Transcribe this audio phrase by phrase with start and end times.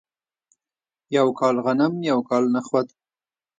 [1.17, 2.87] یو کال غنم یو کال نخود.